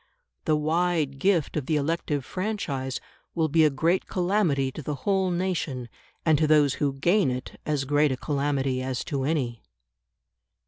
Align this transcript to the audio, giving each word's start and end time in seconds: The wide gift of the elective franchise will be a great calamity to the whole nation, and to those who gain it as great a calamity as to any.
The 0.45 0.55
wide 0.55 1.19
gift 1.19 1.55
of 1.55 1.67
the 1.67 1.75
elective 1.75 2.25
franchise 2.25 2.99
will 3.35 3.49
be 3.49 3.63
a 3.63 3.69
great 3.69 4.07
calamity 4.07 4.71
to 4.71 4.81
the 4.81 4.95
whole 5.05 5.29
nation, 5.29 5.89
and 6.25 6.39
to 6.39 6.47
those 6.47 6.73
who 6.81 6.93
gain 6.93 7.29
it 7.29 7.61
as 7.67 7.85
great 7.85 8.11
a 8.11 8.17
calamity 8.17 8.81
as 8.81 9.03
to 9.03 9.25
any. 9.25 9.61